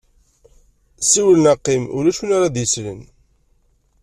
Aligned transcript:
Siwel 1.09 1.37
neɣ 1.43 1.55
qim, 1.65 1.83
ulac 1.97 2.19
win 2.21 2.35
ara 2.37 2.53
d-yeslen. 2.53 2.99